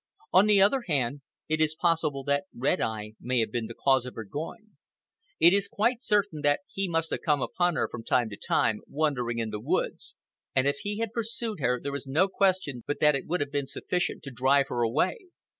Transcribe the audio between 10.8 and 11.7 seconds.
had pursued